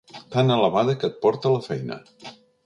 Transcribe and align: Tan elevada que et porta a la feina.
Tan 0.35 0.47
elevada 0.55 0.95
que 1.03 1.11
et 1.13 1.19
porta 1.27 1.49
a 1.51 1.53
la 1.57 1.61
feina. 1.69 1.99